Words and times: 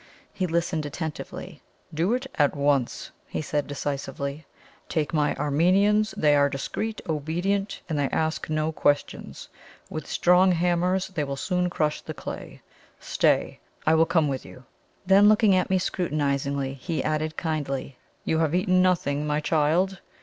He 0.33 0.47
listened 0.47 0.83
attentively. 0.87 1.61
"Do 1.93 2.15
it 2.15 2.25
at 2.33 2.55
once," 2.55 3.11
he 3.27 3.39
said 3.43 3.67
decisively. 3.67 4.47
"Take 4.89 5.13
my 5.13 5.35
Armenians; 5.35 6.15
they 6.17 6.35
are 6.35 6.49
discreet, 6.49 7.01
obedient, 7.07 7.81
and 7.87 7.99
they 7.99 8.09
ask 8.09 8.49
no 8.49 8.71
questions 8.71 9.47
with 9.91 10.07
strong 10.07 10.53
hammers 10.53 11.09
they 11.09 11.23
will 11.23 11.35
soon 11.35 11.69
crush 11.69 12.01
the 12.01 12.15
clay. 12.15 12.63
Stay! 12.99 13.59
I 13.85 13.93
will 13.93 14.07
come 14.07 14.27
with 14.27 14.43
you." 14.43 14.63
Then 15.05 15.29
looking 15.29 15.55
at 15.55 15.69
me 15.69 15.77
scrutinizingly, 15.77 16.73
he 16.81 17.03
added 17.03 17.37
kindly: 17.37 17.97
"You 18.25 18.39
have 18.39 18.55
eaten 18.55 18.81
nothing, 18.81 19.27
my 19.27 19.39
child? 19.39 19.99